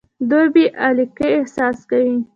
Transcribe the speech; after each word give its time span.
دوی 0.29 0.47
بې 0.53 0.65
علاقه 0.85 1.27
احساس 1.37 1.77
کوي. 1.89 2.15